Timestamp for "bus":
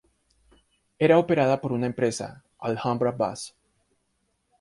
3.11-3.45